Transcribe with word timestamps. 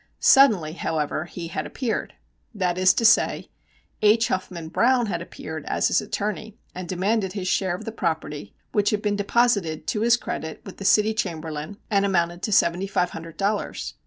Suddenly, 0.19 0.73
however, 0.73 1.25
he 1.25 1.49
had 1.49 1.67
appeared. 1.67 2.15
That 2.55 2.79
is 2.79 2.91
to 2.95 3.05
say, 3.05 3.51
H. 4.01 4.29
Huffman 4.29 4.69
Browne 4.69 5.05
had 5.05 5.21
appeared 5.21 5.63
as 5.67 5.89
his 5.89 6.01
attorney, 6.01 6.57
and 6.73 6.89
demanded 6.89 7.33
his 7.33 7.47
share 7.47 7.75
of 7.75 7.85
the 7.85 7.91
property 7.91 8.55
which 8.71 8.89
had 8.89 9.03
been 9.03 9.15
deposited 9.15 9.85
to 9.85 10.01
his 10.01 10.17
credit 10.17 10.63
with 10.65 10.77
the 10.77 10.85
City 10.85 11.13
Chamberlain 11.13 11.77
and 11.91 12.03
amounted 12.03 12.41
to 12.41 12.51
seventy 12.51 12.87
five 12.87 13.11
hundred 13.11 13.37
dollars. 13.37 13.93